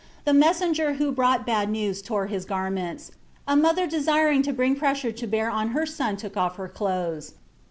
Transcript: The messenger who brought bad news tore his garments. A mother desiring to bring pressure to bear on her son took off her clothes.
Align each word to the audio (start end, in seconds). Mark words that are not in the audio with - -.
The 0.25 0.33
messenger 0.33 0.93
who 0.93 1.11
brought 1.11 1.45
bad 1.45 1.69
news 1.69 2.01
tore 2.01 2.25
his 2.25 2.43
garments. 2.43 3.11
A 3.47 3.55
mother 3.55 3.85
desiring 3.85 4.41
to 4.41 4.51
bring 4.51 4.75
pressure 4.75 5.11
to 5.11 5.27
bear 5.27 5.51
on 5.51 5.67
her 5.77 5.85
son 5.85 6.17
took 6.17 6.35
off 6.35 6.55
her 6.55 6.67
clothes. 6.67 7.33